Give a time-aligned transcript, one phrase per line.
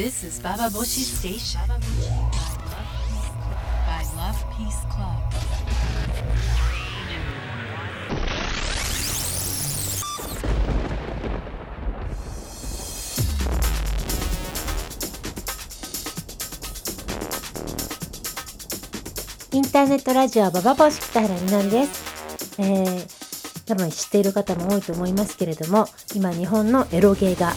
[0.00, 1.76] This is Baba Boshi Station by
[4.16, 5.20] Love Peace Club.
[19.52, 22.54] インターネットラジオババボシ北原みのりです。
[22.58, 27.52] えー、多分知っている方も多いと思いますけれども、今日本のエロゲーが、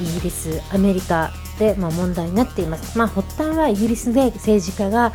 [0.00, 2.96] イギリス、アメリカで、まあ、問題になっています。
[2.96, 5.12] まあ、発端はイギリスで政治家が、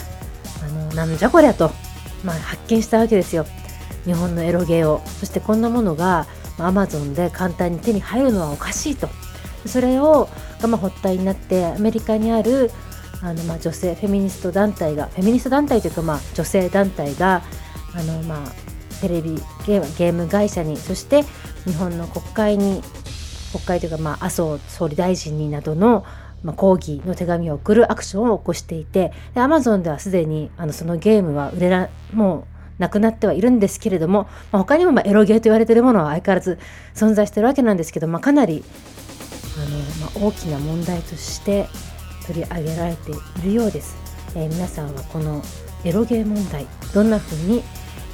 [0.63, 1.71] あの、なんじゃこりゃと、
[2.23, 3.45] まあ、発見したわけですよ。
[4.05, 5.01] 日本のエロゲーを。
[5.19, 6.27] そしてこんなものが、
[6.59, 9.09] アマゾンで簡単に手に入るのはおかしいと。
[9.65, 10.29] それを、
[10.61, 12.71] が、まあ、発端になって、アメリカにある、
[13.21, 17.41] あのまあ女性フェミニスト団体がフェミニスト団体というかまあ女性団体が
[17.95, 19.35] あのまあテレビ
[19.65, 21.23] ゲームゲーム会社にそして
[21.65, 22.81] 日本の国会に
[23.51, 26.05] 国会というかまあ麻生総理大臣になどの
[26.43, 32.45] まあ抗議の手紙を送るアクションを起こしていてでアマゾンではすでにあのそのゲームは売れらも
[32.79, 36.59] うなくなってはいるんですけれども、まあ、他にもまあエロゲーと言われているものは相変わらず
[36.93, 38.63] 存在しているわけなんですけど、まあ、かなり
[39.57, 41.67] あの、まあ、大きな問題として
[42.27, 43.95] 取り上げられているようです、
[44.35, 45.41] えー皆さんはこの
[45.83, 47.63] エロゲー問題どんな風に、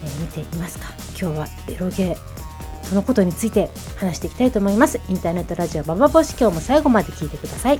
[0.03, 0.93] えー見ていますか？
[1.19, 2.42] 今日はエロゲー
[2.83, 4.99] そのことについて話していきたいと思います。
[5.09, 7.79] インターネットラジオババボシ今日も最後まで聞いてください。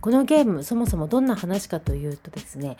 [0.00, 2.76] このゲームそもそもどんな話かというとですね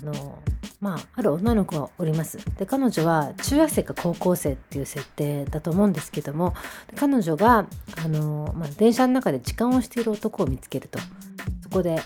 [0.00, 0.38] あの
[0.80, 2.38] まあある女の子がおります。
[2.56, 6.54] で彼女は中学生か高校生っていう設定だと思うんですけども
[6.88, 7.66] で彼女が
[8.04, 11.00] あの、まあ、電車の中で痴漢をしている男を見つけると。
[11.62, 12.00] そこで、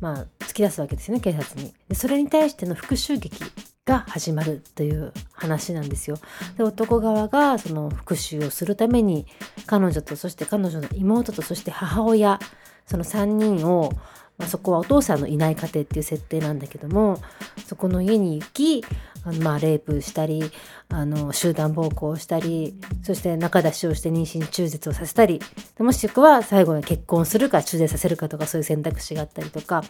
[0.00, 3.38] まあ、突き出すわけですよね警察にでそれに対しての復讐劇
[3.84, 6.18] が始まるという話なんですよ。
[6.56, 9.26] で男側がその復讐をするために
[9.66, 12.40] 彼女とそして彼女の妹とそして母親
[12.86, 13.92] その3人を、
[14.38, 17.20] まあ、そこはお父さんのいない家庭っていう設定なんだけども
[17.66, 18.84] そこの家に行き
[19.24, 20.50] あのまあレイプしたり
[20.88, 25.40] あの集団暴行したりそして仲出しをして妊娠中絶をさせたり
[25.78, 29.82] もしくは最後に結婚するか中絶させるかとかそういう選択肢があったりとか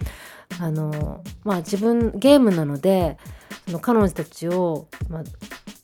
[0.61, 3.19] あのまあ自分ゲームなので
[3.67, 5.25] その彼女たちを、まあ、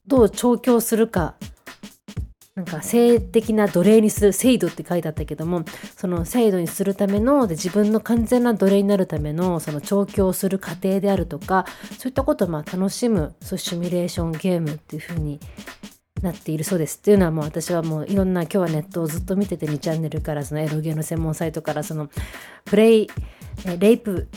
[0.06, 1.34] どう調教するか
[2.54, 5.64] なんか性的な奴隷にする制度って書いてあったけども
[5.96, 11.64] その制度にするためので自分の完全な奴隷になるためのその調教する過程であるとか
[11.98, 15.41] そういったことをまあ楽しむそうシミュレーションゲームっていう風に
[16.20, 16.98] なっているそうです。
[16.98, 22.10] っていうのはもう私はもういろんな今日はネットをずっと見てて2チャンネルからそのエロゲーの専門サイトからその
[22.64, 23.08] プレイ
[23.78, 24.28] レイプ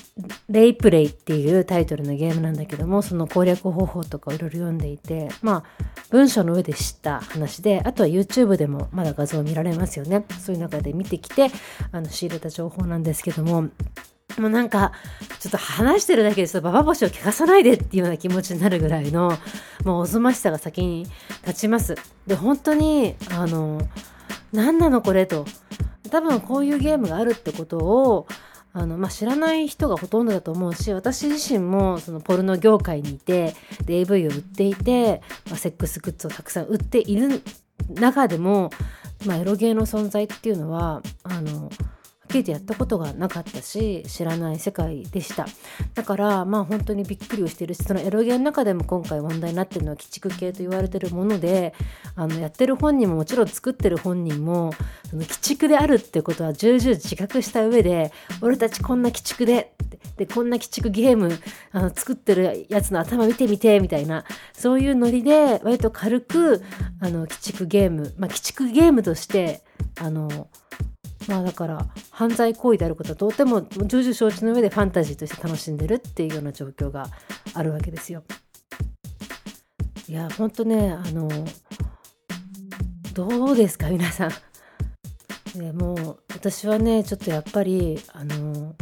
[0.49, 10.25] レイプレイっていうタイトルのゲームなんだけどもその攻略方法とかをいろいろ読んでいてまあ文章の上で知った話であとは YouTube でもまだ画像見られますよね。
[10.39, 11.49] そういう中で見てきて
[11.91, 13.63] あの仕入れた情報なんですけども
[14.37, 14.91] もうなんか
[15.39, 19.31] ちょっと話してるだけでちょっとババ星を汚さないでっていうような気持ちになるぐらいの
[19.85, 21.07] もうおぞましさが先に
[21.47, 21.95] 立ちます。
[22.27, 23.81] で本当にあの
[24.53, 25.45] 何なのこれと。
[26.11, 28.27] 多分こういうゲームがあるってことを
[28.77, 33.55] あのまあ、知らない人がほとんどだと思うし私自身もそのポルノ業界にいて
[33.85, 37.41] で AV を売っていて、まあ、セックスグッズをたくさん売っている
[37.93, 38.71] 中でも、
[39.25, 41.71] まあ、エロゲーの存在っていうのはあの
[42.35, 45.47] きりとやったことがなかったし知らない世界でした。
[45.93, 51.73] だからまあ本当にびっくりをしてるしそのエロゲーの中でも今回問題になってるのは鬼畜系と言われてるもので
[52.15, 54.73] あのやってる本人ももちろん作ってる本人も
[55.09, 59.73] その鬼畜であるってことは重々自覚した上で俺たちこんな鬼畜で
[60.17, 61.37] でこんな鬼畜ゲーム
[61.71, 64.23] あの作ってるやつの頭見てみてみたいな
[64.53, 66.63] そういうノリで割と軽く
[67.01, 69.61] あの鬼畜ゲームまあ鬼畜ゲームとして
[69.99, 70.47] あの
[71.27, 77.07] まあだから犯罪行為であることはとても重々承知の上でファンタジーとして楽しんでるっていうような状況が
[77.53, 78.23] あるわけですよ。
[80.07, 81.27] いやほんとねあの
[83.13, 84.31] どうですか皆さん。
[85.57, 88.75] でもう私はねちょっとやっぱりあの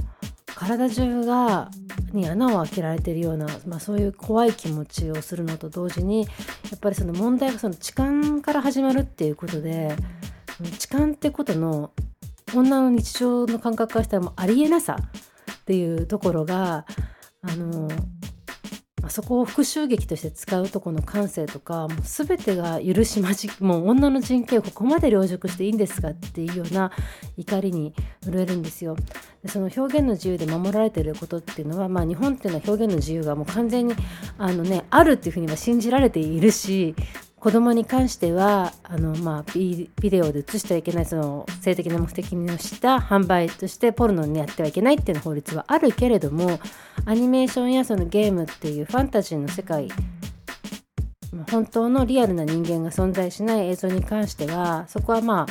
[0.47, 1.69] 体中が
[2.13, 6.27] に穴を開けられてるような、まあ、そういう怖い気持ちをするのと同時にや
[6.75, 9.95] っぱりその問題がその痴漢から始まるっていうことで
[10.77, 11.91] 痴漢ってことの
[12.55, 16.85] 女の日常の感覚からしたらもうありえなさっていうところが
[17.41, 17.89] あの
[19.09, 26.91] そこを復讐劇として使うとこの感性とかもう全てが許しまじもう女の人権をここまで凌辱していいんですかっていうような
[27.37, 28.95] 怒りに震えるんですよ。
[29.43, 33.93] でその表現の自由で守られてることっていうのは、まあ、日本っていうのは表現の自由がもう完全に
[34.37, 36.95] あの、ね、あるっていうふうには信じられているし
[37.43, 46.57] 子供に関してはあの、まあ、ビデオで映してはいけないその性的な目的にした販売としてポルノにやってはいけないっていう法律はあるけれども
[47.03, 49.89] アニメーションやそのゲームっていうファンタジーの世界
[51.51, 55.45] 本当のリアルな人間が存在しない映像に関してはそこはま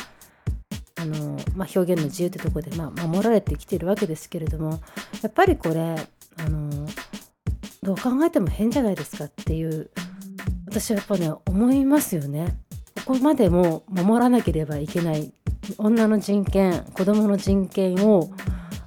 [0.97, 4.81] ああの、まあ、表現の自由ってとこで、まあ、守られてきてるわけですけれども
[5.21, 6.89] やっぱりこれあの
[7.83, 9.91] どう考えても変じゃないですかっていう
[10.73, 12.57] 私はやっぱね思いますよね。
[13.05, 15.35] ここまでも守らなければいけない
[15.77, 18.31] 女の人権子供の人権を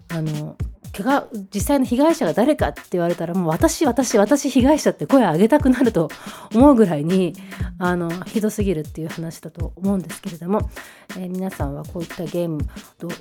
[0.09, 0.57] あの
[0.95, 6.09] 怪我実際の被害者が誰かって言われたらもう私私私被害者って声を上げたくなると
[6.53, 7.33] 思うぐらいに
[7.79, 10.69] あのひどすぎるっていう話だと思うんですけれども、
[11.17, 12.59] えー、皆さんはこういったゲーム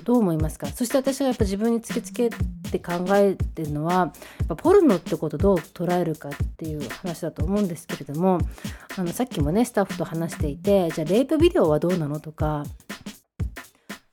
[0.05, 0.67] どう思いますか？
[0.67, 8.39] そして私がやっぱ自分に突きつけて考えてるのはやっぱポルノってことをどう捉えるかっていう話だと思うんですけれども
[8.97, 12.63] あのさっきもねスタッフと話していてじゃあレイプビデオはどうなのとか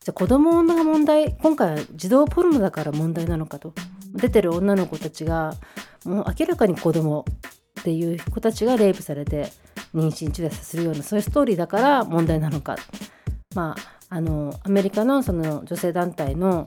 [0.04, 3.72] じゃ子供が問題今回は児童ポルノだから問題なのかと。
[4.14, 5.54] 出てる女の子たちが
[6.04, 7.24] もう明らかに子供
[7.80, 9.50] っていう子たちがレイプされて
[9.94, 12.76] 妊娠中絶するようなそういうストーリーだから問題なのか。
[13.54, 16.66] まああのアメリカのその女性団体の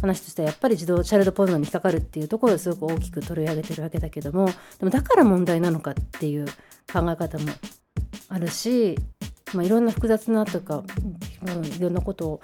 [0.00, 4.46] 話としてはやっぱり児童チャイルドポルノに引っかかるっていうところをすごく大きく取り上げてるわけだけども
[4.78, 6.46] でもだから問題なのかっていう
[6.92, 7.52] 考え方も
[8.28, 8.98] あるし、
[9.54, 10.82] まあ、いろんな複雑なとか
[11.46, 12.40] うんいろんなことを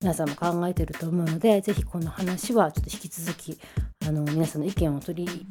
[0.00, 3.58] 皆さんも考えてると思うので是非この話はちょっと引き続き
[4.06, 5.46] あの皆さんの意見を取り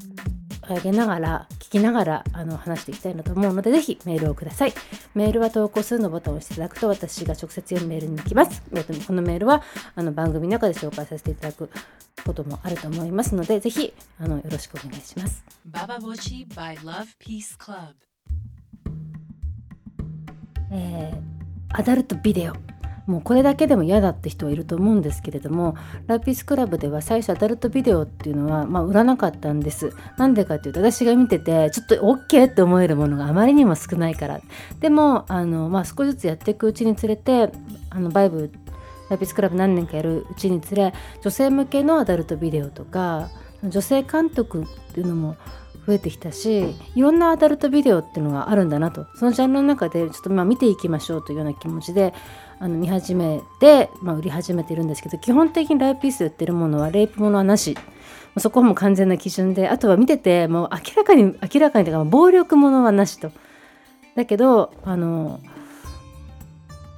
[0.67, 4.73] 上げながら聞きながらあの話していきたいなと思うので是非メールをください。
[5.15, 8.61] メールは投稿するのボタンを押していただくと私が直接読むメールに行きます。
[9.07, 9.63] このメールは
[9.95, 11.69] あの番組の中で紹介させていただく
[12.25, 15.43] こともあると思いますのでぜひあのよろしくお願いします。
[15.65, 18.10] ババボチ by Love Peace Club.
[20.71, 22.53] えー、アダルトビデオ。
[23.07, 25.75] もうこれだけでも嫌だって人はいると思うんですけれども
[26.05, 29.91] ラピスクラブでは最初アダルトビデオっていうのは、まあ、売らなかったんです。
[30.17, 34.39] なんでかっていうと私が見ててちょっと OK って思えるものがあまりにも少ないから。
[34.79, 37.51] でもあの、まあ、少しずつやっていくうちにつれて
[37.89, 38.51] あのバイブ
[39.09, 43.29] ラピスクラブ何年かやるうちにつれ女性向けのアダルトビデオとか
[43.63, 45.35] 女性監督っていうのも
[45.85, 52.13] 増えてきたしいろんなアダルトビデオっていうのがあるんだなとそのジャンルの中でちょっとまあ見ていきましょうというような気持ちで
[52.59, 57.75] あの見始めて、まあ、売り始めてるんですけど基本的にライブピースで売ってるものはレイプものはなし
[58.37, 63.31] そこも完全な基準であとは見ててもう明らかに明らかにというか暴力ものはなしと。
[64.15, 65.39] だけどあの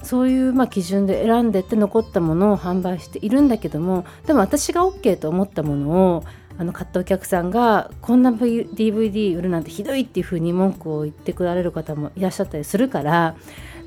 [0.03, 6.23] そういうまあ基準で選んでって残ったものを販売しているんだけどもでも私が OK と思ったものを
[6.57, 13.35] あの買ったお客さんがこんな DVD 売るなんてひどいっていうふうに文句を言ってくられる方もいらっしゃったりするから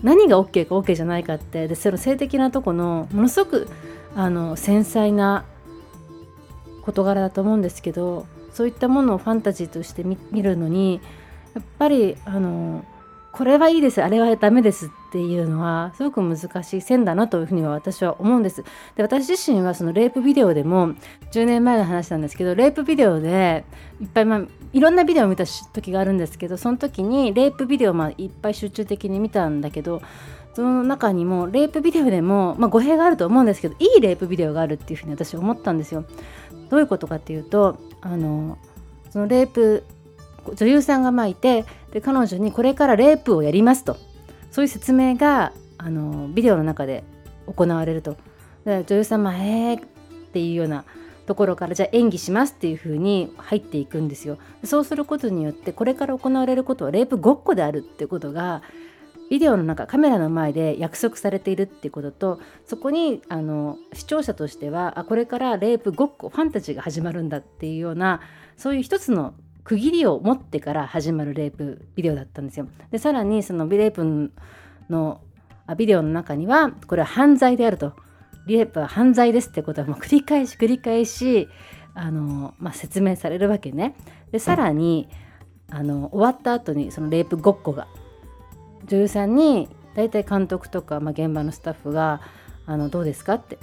[0.02, 3.68] 何が OK か OK じゃないかってでその性的なとこのものすごく
[4.14, 5.44] あの繊細な
[6.82, 11.00] 事柄だと思うんですけどそういったものをファンタジーとして見るのに
[11.54, 12.84] やっぱりあの
[13.36, 18.64] これはいいですあれはダメですっていうのはすごく難しい線だなというふうには私は思うんです。
[18.96, 20.94] で私自身はそのレイプビデオでも
[21.32, 23.64] 10年前の話なんですけどレイプビデオで
[24.00, 24.40] いっぱい、まあ、
[24.72, 30.00] いろんなビデオを見た時があるんですけどその時にレイプビデオまあいっぱい集中的に見たんだけど
[30.54, 36.06] その中にもレイプビデオでも、まあ、語弊があると思うんですけどいいレイプビデオがあるっていうふうに私は思ったんですよ。
[36.70, 38.56] どういうことかっていうとあの
[39.10, 39.84] そのレイプ
[40.54, 43.96] 女優さんがまいてで彼女にこれからレイプをやりますと。
[44.50, 47.04] そういう説明があのビデオの中で
[47.46, 48.16] 行われると。
[48.64, 49.80] 女優さんも「えー」っ
[50.32, 50.84] ていうような
[51.26, 54.38] ところからじゃあ演技しますっていう風に入っていくんですよ。
[54.64, 58.62] そうすることによってこれから行われることはレイプごっこであるっていうことが
[59.28, 68.20] ビデオの中カメラの前で約束されているっていうこととそこにあの視聴者としてはあこれからレイプごっこファンタジーが始まるんだっていうような
[68.56, 69.34] そういう一つの
[69.66, 72.68] 区切りを持ってから始まるレイプビデオだったんですよ。
[72.92, 74.30] でさらにそのレイプ
[74.88, 75.20] の
[75.76, 77.94] ビデオの中にはこれは犯罪であると
[78.46, 81.48] レイプは犯罪ですってことはもう繰り返し繰り返し
[81.94, 83.96] あの、まあ、説明されるわけね。
[84.30, 85.08] でさらに
[85.68, 87.88] あの終わった後にそのレイプごっこが
[88.86, 92.20] 女優さんに大体監督とか、まあ、現場のスタッフが
[92.66, 93.58] あのどうですかって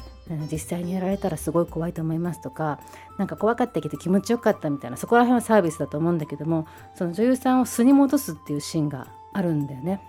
[0.51, 2.79] 実際にやられたらすごい怖いと思いますとか
[3.17, 10.01] なんか怖かったけど気持ちよかったみたいなそこら辺はサービスだと思うんだけどもその女優さんを素に戻すっていうシーンがあるんだよね。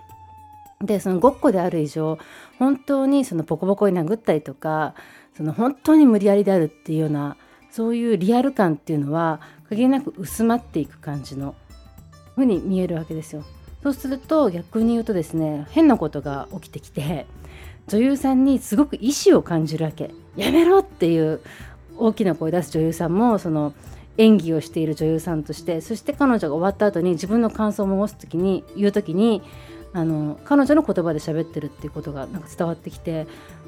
[0.81, 2.17] でそのごっこである以上
[2.59, 4.93] 本当にそのボコボコに殴ったりとか
[5.35, 7.37] その本当に無理やりであるっていうような
[7.71, 11.55] そういうリアル感っていうのは限りなく薄まっていく感じの
[12.35, 13.43] ふうに見えるわけですよ。
[13.83, 17.27] そうすると逆に言うとですね変なことが起きてきて
[17.87, 21.39] 女優さんにすごく意志を感じるわけやめろっていう
[21.97, 23.73] 大きな声出す女優さんもその
[24.17, 29.41] 演技をしている女優さんとしてそして彼女が終わった後に自分の感想を申す時に言う時に
[29.93, 33.27] あの彼女の言葉で喋ってるっていうことがなんか伝わってきて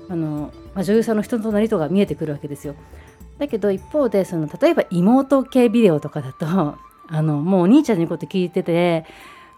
[0.10, 2.76] あの、まあ、女優さんの人となりとか見えてくるわけですよ。
[3.38, 6.46] だけど一方でその例えば妹系ビデオとかだと
[7.10, 9.06] あのもうお兄ちゃんの言うこと聞いてて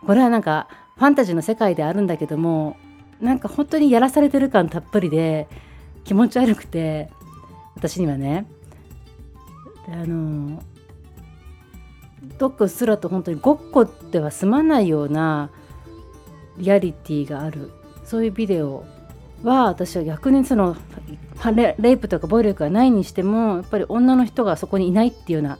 [0.06, 2.76] これはなんかファンタジーの世界であるんだけども
[3.22, 5.48] なんか本当にやらされてる感たっぷりで
[6.04, 7.10] 気持ち悪くて
[7.76, 8.46] 私にはね
[9.92, 10.62] あの
[12.38, 15.50] どっかすらと本当にごっこでは済まないような
[16.58, 17.72] リアリティがある
[18.04, 18.84] そういうビデオ
[19.44, 20.76] は私は逆にその
[21.56, 25.60] レイプとか暴力がないにしてもやっぱり女の人がそこにいないっていうような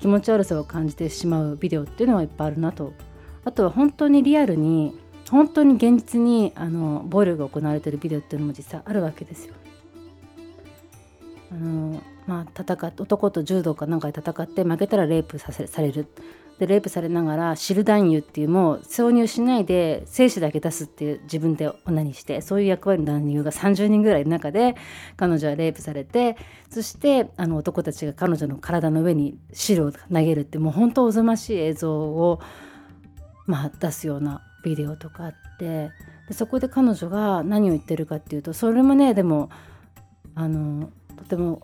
[0.00, 2.92] 気持ち悪さを感じてしまうビデオっていうのはいっぱいあるなと
[3.44, 4.98] あとは本当にリアルに
[5.30, 9.54] 本当に現実にあの暴力が行われてるビデオっていうのも実際あるわけですよ。
[11.52, 16.06] あのまあ、戦っ男と柔道かなんかで戦って負けたらレイプさせされる。
[16.58, 24.76] でレイプされながら汁男優っていうもう挿入しないで精子だけ出すっていう自分で女にしてそういう役割の男優が30人ぐらいいる中で
[25.16, 26.36] 彼女はレイプされて
[26.68, 32.42] そしてあの男たちが彼女の体の上に汁を投げるってもう本当おぞましい映像を、
[33.46, 35.90] まあ、出すようなビデオとかあって
[36.28, 39.48] でそこで彼女が何を言ってるかっていうとそれもねでも
[40.34, 41.62] あのとても、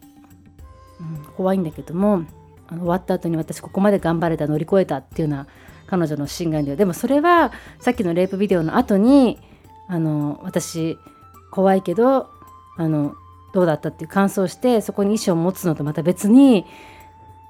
[1.01, 2.25] うん、怖いんだけども
[2.69, 5.47] あの終わった後に私ここまで頑張れた乗り越えたっていうような
[5.87, 9.39] 彼女の心眼ででもそれはさっきのレイプビデオの後に
[9.89, 10.99] あの私
[11.51, 12.29] 怖いけど
[12.77, 13.15] あの
[13.55, 16.67] どうだったっていう感想をしてそこに意思を持つのとまた別に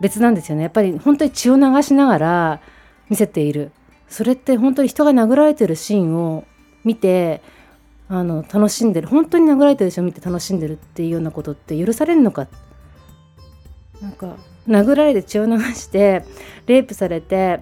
[0.01, 0.63] 別なんですよね。
[0.63, 2.61] やっぱり本当に血を流しながら
[3.09, 3.73] 見せている。
[4.09, 6.45] それって本当に人が殴られてるシーンを
[6.85, 7.43] 見て
[8.09, 9.09] あの楽しんでる。
[9.09, 12.49] 本当に殴られてる人を見て楽しんでるっていうようなことって許されるのかっ
[14.01, 14.37] なんか
[14.69, 16.25] 殴られて血を流して
[16.67, 17.61] レイプされて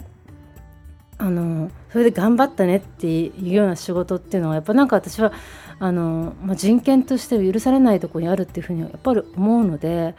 [1.19, 5.33] あのそれで頑張ったねっていうような仕事っていうのはやっぱなんか私は
[5.79, 10.15] あの、まあ、人権として許されないとこにあるっていうふうにやっぱり思うので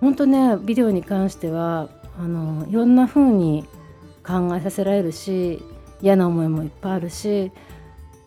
[0.00, 1.88] 本当ねビデオに関しては
[2.18, 3.64] あのいろんなふうに
[4.26, 5.62] 考えさせられるし
[6.00, 7.52] 嫌な思いもいっぱいあるし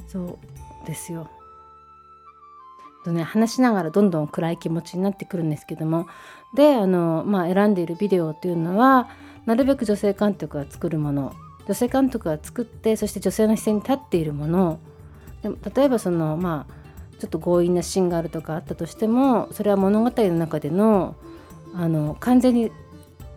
[0.07, 0.39] そ
[0.83, 1.29] うですよ。
[3.05, 6.07] とね話しながらどんどん暗い気持ちになってくるんですけども
[6.53, 9.09] であの、まあ、選んでいるビデオっていうのは
[9.45, 11.33] なるべく女性監督が作るもの。
[11.65, 14.79] 女性監督が作ってそして女性の視線に立っているもの。
[15.43, 16.73] で例えばそのまあ
[17.19, 21.15] ちょっと強引なシーンがあるとかあったとしてもそれは物語の中での
[21.75, 22.71] あの完全に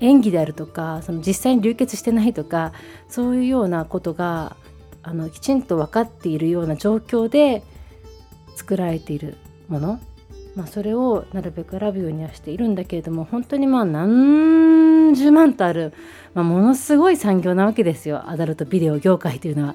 [0.00, 2.72] 演技であるとかその実際に流血してないとか
[3.08, 4.56] そういうようなことが
[5.02, 7.62] あのきちんと分かっているような状況で
[8.56, 9.36] 作られている
[9.68, 10.00] もの。
[10.54, 15.94] まあ、それをなるべく選ぶようにはしているんだけれども本当にまあ何十万とある、
[16.34, 19.74] まあ、ものすごい産業なわけですよアダルトビデオ業界というのは。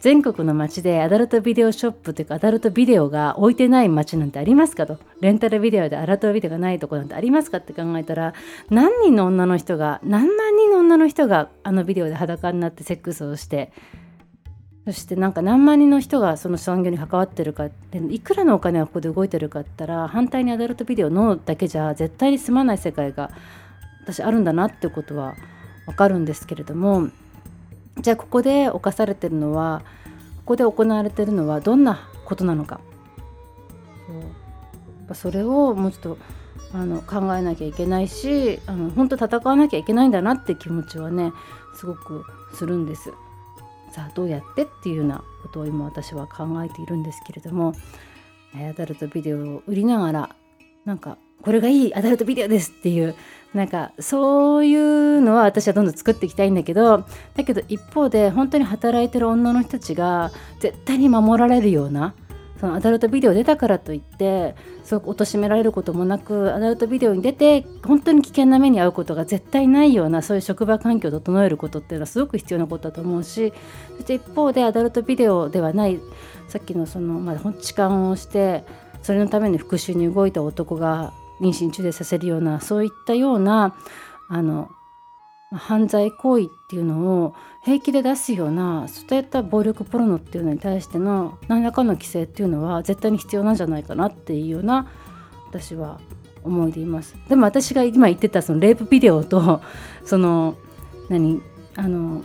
[0.00, 8.34] 全国の街でアダルトビデオショップというかアダルトビデオが置いてない街なんてありますかとレンタルビデオでアダルトビデオがないとこなんてありますかって考えたら
[8.68, 13.70] 何人の女の人が何万人の女の人があのビデオで裸になってセックスをして
[14.84, 17.66] そしてなんか何万人の人がその産業に関わってるか
[18.10, 23.30] いくらのお金がここで動いてるかって言ったら反対にアダルトビデオのだけじゃ絶対に済まない世界が
[24.02, 25.34] 私あるんだなってことは
[25.86, 27.10] 分かるんですけれども
[28.00, 29.82] じゃあここで犯されてるのは
[30.38, 32.80] ここで行われてるのはどんなことなのか
[35.06, 36.18] そうそれをもうちょっと
[36.74, 41.32] あの考えなきゃいけないしあの本当戦わなきゃいけないんだなって気持ちはね
[41.76, 42.24] すごく
[42.54, 43.12] するんです。
[43.92, 47.74] さあどうやってっていうようなことを今私は考えているんですけれども
[48.54, 50.36] アダルトビデオを売りながら
[50.84, 53.14] なんかこれがいいアダルトビデオですっていう
[53.52, 60.30] なんかそういうのは私はどんどん作っていきたいんだけどだけど一方で本当に働いてる女の人たちが
[60.60, 62.14] 絶対に守られるような
[62.62, 64.54] そのアダルトビデオ出たからといって
[64.84, 73.52] すごく貶められることもなくアダルトビデオに出て本当に危険な目に遭うことが絶対ないようなそういう職場環境を整えることっていうのはすごく必要なことだと思うし
[73.96, 75.98] そして一方でアダルトビデオではない
[76.46, 78.64] さっきのその、まあ、痴漢をして
[79.02, 83.74] それのために復讐に動いた男が妊娠中でさせるようなそういったような
[84.28, 84.70] あの
[85.50, 94.88] 犯罪行為っていうのを平気で出すようなそういった暴力ポルノっていうのに対しての何らかの規制っていうのは絶対に必要なんじゃないかなっていうような
[95.48, 96.00] 私は
[96.42, 97.14] 思いでいます。
[97.28, 99.62] でも私が今言ってたそのレイプビデオと
[100.04, 100.56] その
[101.08, 101.40] 何？
[101.74, 102.24] あの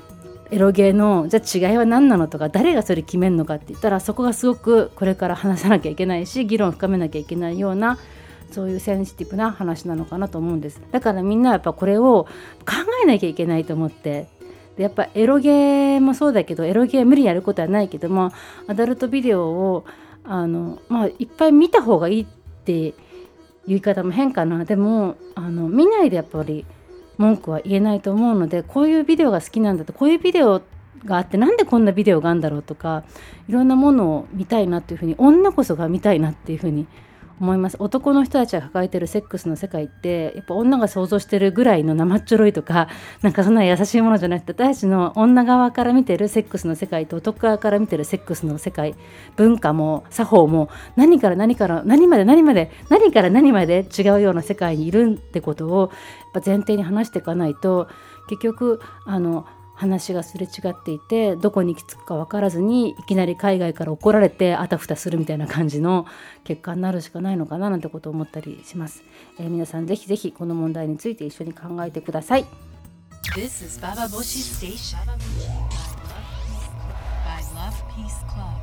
[0.50, 7.98] エロゲーのじゃあ違いは何なのとか誰がそれ決めるのかって言ったらそこがすごくこれから話さなきゃいけないし議論を深めなきゃいけないような
[8.52, 10.82] そういうセンシティブな話なのかなと思うんです。
[10.92, 12.28] だからみんなやっぱこれを
[12.66, 14.28] 考えなきゃいけないと思って
[14.78, 18.32] でやっぱエロゲーもそうだけどエロゲー無理やることはないけども
[18.68, 19.86] アダルトビデオを
[20.24, 22.94] あの、まあ、いっぱい見た方がいいって
[23.68, 24.64] 言い方も変かな。
[24.64, 26.66] でもあの見ないでやっぱり
[27.18, 30.62] 文句は言えないと思うのでこういうビデオが好きなんだとこういうビデオ
[31.06, 33.04] があってなんでこんなビデオがあるんだろうとか
[33.50, 36.88] いろんなものを見たいなっていうふうに女こそが見たいなっていうふうに思
[37.40, 37.78] 思います。
[37.80, 42.88] 男の人たちが抱えてるセックスの世界ってやっぱ女が想像してるぐらいの生っちょろいとか
[43.22, 48.96] なんかそんな優しいものじゃなくて私たちの女側から見てるセックスの世界と男側から見てるセックスの世界
[49.36, 55.90] 文化も作法も何から何から何まで何まで何から何まで違うような世界にいるってことをやっ
[56.34, 57.88] ぱ前提に話していかないと
[58.28, 59.46] 結局あの
[59.78, 66.08] 話がすれ違っていてどこに行き着くか分からずにいきなり海外から怒られてあたふたするみたいな感じの
[66.44, 69.04] 結果になるしかないのかななんてことを思ったりします、
[69.40, 72.46] えー、皆さんぜひぜひこの問題について一緒に考えてください
[73.36, 74.98] This is Baba Boshi Station.
[77.26, 78.57] By Love Peace Club.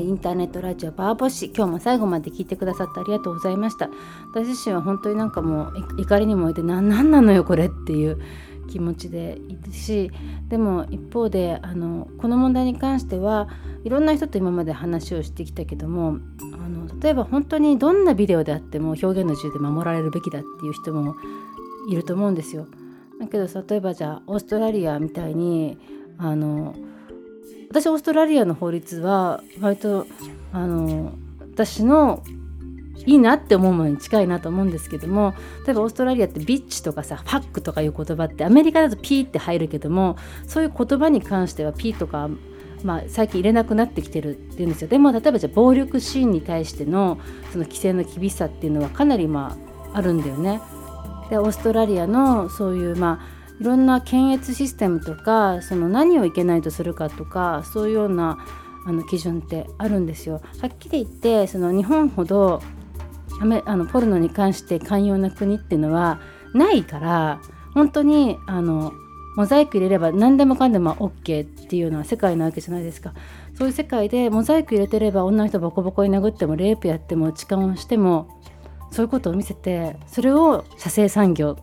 [0.00, 3.88] インターネットラジオバーボッシ今日も最後まで聞いてくださってありがとうございました
[4.32, 8.20] 私自身は本当になんかもう怒りに燃えてなんななのよこれっていう
[8.68, 10.10] 気持ちでいるし
[10.48, 13.48] でも一方であのこの問題に関しては
[13.84, 16.18] いろんな人と今まで話をしてきたけども
[16.54, 21.16] あの例えば本当にどんなビデオであっても表現の自由で守られるべきだっていう人も
[21.88, 22.66] いると思うんですよ。
[23.18, 25.78] だけど例えばじゃあオーストラリアみたいに
[26.18, 26.74] あの
[27.70, 30.06] 私オーストラリアの法律は割と
[30.52, 31.12] あの
[31.52, 32.22] 私の
[33.06, 35.34] いいなって思うものに近いなと思うんですけども
[35.66, 42.28] 例えばオーストラリアってビッチとかさファックとかいう言葉ってアメリカだとピーって入るけどもそういう言葉に関してはピーとか、
[42.82, 47.18] まあ、最近入れなくなってきてるっていうんですよでも例えばじゃあ暴力シーンに対しての
[47.52, 49.56] その規制の厳しさっていうのはかなりま
[49.94, 50.60] ああるんだよね。
[51.30, 58.38] でオーストラリアのそういうまあいろんな検閲システムとかその何をいけないとするかとかそういうような
[58.86, 60.40] あの基準ってあるんですよ。
[60.60, 62.62] はっきり言ってその日本ほど
[63.40, 66.20] あのポルノに関して寛容な国っていうのは
[66.54, 67.40] ないから
[67.74, 68.92] 本当にあの
[69.36, 73.14] モザイク入れれば何でもかんでも OK っていうのは世界なわけじゃないですか
[73.56, 78.40] そういう世界でモザイク入れてれば女の人ボコボコに殴ってもレイプやっても痴漢をしても
[78.90, 81.56] そういうことを見せてそれを射精産業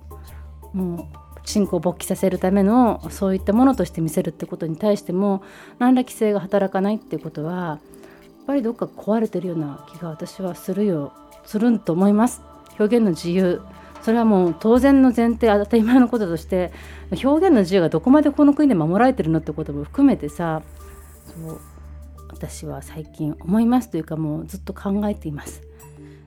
[0.72, 5.44] もう進行を勃起させるためのそういったものとして見せるってことに対しても
[5.80, 11.14] 何ら規制が働かないっていうことはやっぱりどっか壊れてるような気が私はするよ
[11.46, 12.42] するんと思います
[12.80, 13.62] 表現の自由
[14.02, 16.72] それはもう当然の前提当たり前のこととして
[17.24, 20.62] 表現の自由がどこまでこの国で守られてるのってことも含めてさ
[21.26, 21.60] そう
[22.30, 25.62] 私は最近思いますというかもうずっと考えています。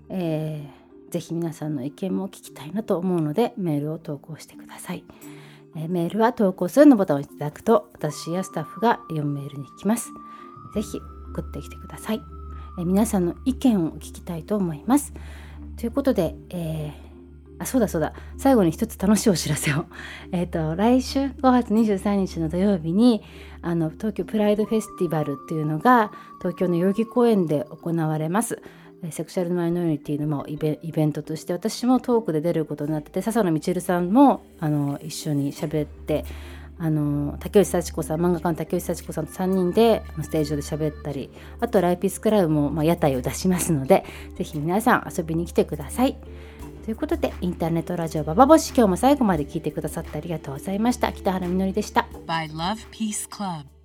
[0.08, 0.77] えー
[1.10, 5.04] ぜひ皆さんの意見も聞きたいなと思うのでメールを投稿してください。
[5.76, 10.10] えメールは投稿するのボタンを押していただくと私やスタッフが読むメールに行きます。
[10.74, 10.98] ぜひ
[11.32, 12.22] 送ってきてください。
[12.80, 15.12] え皆さんの意見を聞きたいと思います。
[15.76, 17.08] ということで、えー
[17.58, 19.86] あそうだそうだ最後に一つ楽しいお知らせを
[20.32, 23.22] えっと来週5月23日の土曜日に
[23.62, 28.62] あの東京プライドフェスティバルっていうのが東京の代々木公園で行われます
[29.10, 36.24] セクシャルマイノリティのまイベイベントとして私もトークで出ることになってて笹野みちるさんもあの一緒に喋って
[36.78, 41.30] あの竹内幸子さん漫画家の竹内幸子さんと3人でステージ上で喋ったり
[41.60, 44.04] あとライピースクラブも、まあ、屋台を出しますので
[44.36, 46.16] ぜひ皆さん遊びに来てください。
[46.84, 52.08] ということでインターネットラジオババボシ今日も最後まで聞いてくださってありがとうございました北原みのりでした。
[52.26, 53.77] By Love Peace Club.